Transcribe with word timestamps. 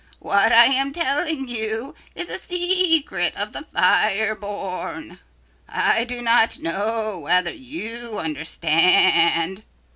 What 0.17 0.51
I 0.51 0.65
am 0.65 0.91
telling 0.93 1.47
you 1.47 1.93
is 2.15 2.27
a 2.27 2.39
secret 2.39 3.35
of 3.35 3.53
the 3.53 3.61
fire 3.61 4.33
born. 4.33 5.19
I 5.69 6.05
do 6.05 6.23
not 6.23 6.57
know 6.57 7.19
whether 7.19 7.53
you 7.53 8.17
understand. 8.17 9.61